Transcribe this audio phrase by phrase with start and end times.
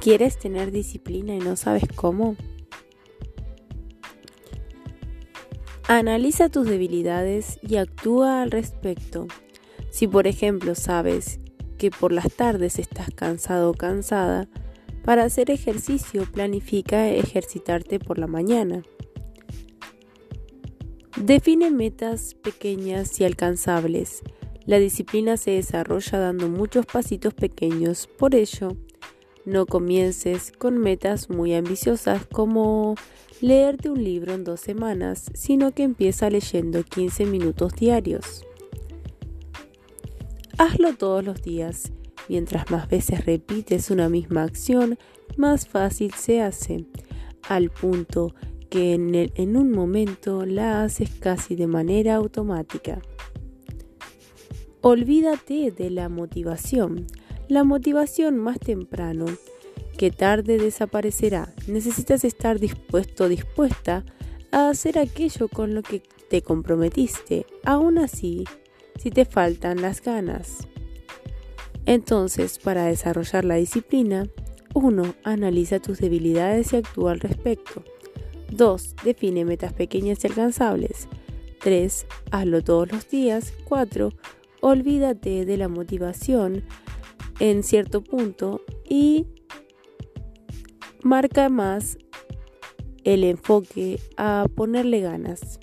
[0.00, 2.36] ¿Quieres tener disciplina y no sabes cómo?
[5.88, 9.26] Analiza tus debilidades y actúa al respecto.
[9.90, 11.40] Si por ejemplo sabes
[11.78, 14.48] que por las tardes estás cansado o cansada,
[15.04, 18.82] para hacer ejercicio planifica ejercitarte por la mañana.
[21.16, 24.22] Define metas pequeñas y alcanzables.
[24.66, 28.76] La disciplina se desarrolla dando muchos pasitos pequeños, por ello,
[29.48, 32.94] no comiences con metas muy ambiciosas como
[33.40, 38.44] leerte un libro en dos semanas, sino que empieza leyendo 15 minutos diarios.
[40.58, 41.92] Hazlo todos los días.
[42.28, 44.98] Mientras más veces repites una misma acción,
[45.38, 46.84] más fácil se hace,
[47.48, 48.34] al punto
[48.68, 53.00] que en, en un momento la haces casi de manera automática.
[54.82, 57.06] Olvídate de la motivación.
[57.48, 59.24] La motivación más temprano
[59.96, 61.54] que tarde desaparecerá.
[61.66, 64.04] Necesitas estar dispuesto dispuesta
[64.52, 68.44] a hacer aquello con lo que te comprometiste, aún así,
[68.98, 70.68] si te faltan las ganas.
[71.86, 74.28] Entonces, para desarrollar la disciplina,
[74.74, 75.14] 1.
[75.24, 77.82] Analiza tus debilidades y actúa al respecto.
[78.50, 78.96] 2.
[79.04, 81.08] Define metas pequeñas y alcanzables.
[81.62, 82.06] 3.
[82.30, 83.54] Hazlo todos los días.
[83.64, 84.12] 4.
[84.60, 86.64] Olvídate de la motivación
[87.40, 89.26] en cierto punto y
[91.02, 91.98] marca más
[93.04, 95.60] el enfoque a ponerle ganas.